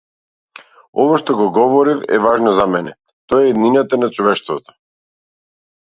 Ова 1.03 1.19
што 1.23 1.35
го 1.41 1.45
говорев 1.59 2.01
е 2.17 2.21
важно 2.25 2.55
за 2.63 2.67
мене- 2.73 2.97
тоа 3.29 3.45
е 3.45 3.53
иднината 3.55 4.05
на 4.05 4.13
човештвото. 4.19 4.81